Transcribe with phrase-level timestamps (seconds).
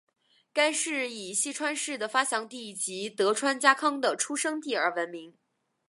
[0.51, 5.35] 该市以细川氏的发祥地及德川家康的出生地而闻名。